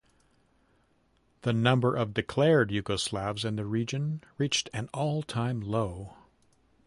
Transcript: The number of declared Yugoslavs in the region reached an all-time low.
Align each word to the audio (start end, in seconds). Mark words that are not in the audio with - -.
The 1.43 1.53
number 1.53 1.95
of 1.95 2.15
declared 2.15 2.71
Yugoslavs 2.71 3.45
in 3.45 3.55
the 3.55 3.65
region 3.65 4.23
reached 4.39 4.67
an 4.73 4.89
all-time 4.95 5.61
low. 5.61 6.15